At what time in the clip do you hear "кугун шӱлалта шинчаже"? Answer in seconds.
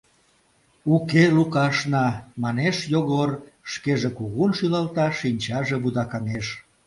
4.17-5.75